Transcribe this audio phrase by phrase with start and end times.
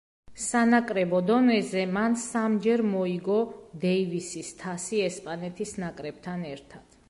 [0.43, 3.37] სანაკრებო დონეზე, მან სამჯერ მოიგო
[3.87, 6.95] დეივისის თასი ესპანეთის ნაკრებთან ერთად.